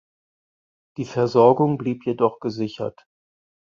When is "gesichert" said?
2.39-3.05